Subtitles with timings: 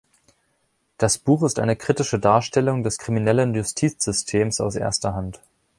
[0.97, 5.39] Das Buch ist eine kritische Darstellung des kriminellen Justizsystems aus erster Hand.